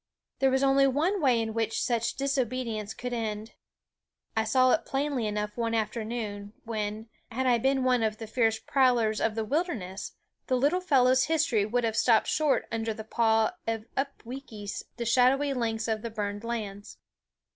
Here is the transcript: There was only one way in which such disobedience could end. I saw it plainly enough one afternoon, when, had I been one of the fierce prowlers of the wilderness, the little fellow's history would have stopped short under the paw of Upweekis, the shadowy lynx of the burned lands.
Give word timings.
There 0.39 0.49
was 0.49 0.63
only 0.63 0.87
one 0.87 1.21
way 1.21 1.39
in 1.39 1.53
which 1.53 1.79
such 1.79 2.15
disobedience 2.15 2.91
could 2.95 3.13
end. 3.13 3.51
I 4.35 4.45
saw 4.45 4.71
it 4.71 4.83
plainly 4.83 5.27
enough 5.27 5.55
one 5.57 5.75
afternoon, 5.75 6.53
when, 6.63 7.07
had 7.31 7.45
I 7.45 7.59
been 7.59 7.83
one 7.83 8.01
of 8.01 8.17
the 8.17 8.25
fierce 8.25 8.57
prowlers 8.57 9.21
of 9.21 9.35
the 9.35 9.45
wilderness, 9.45 10.13
the 10.47 10.57
little 10.57 10.81
fellow's 10.81 11.25
history 11.25 11.67
would 11.67 11.83
have 11.83 11.95
stopped 11.95 12.25
short 12.29 12.67
under 12.71 12.95
the 12.95 13.03
paw 13.03 13.53
of 13.67 13.85
Upweekis, 13.95 14.81
the 14.97 15.05
shadowy 15.05 15.53
lynx 15.53 15.87
of 15.87 16.01
the 16.01 16.09
burned 16.09 16.43
lands. 16.43 16.97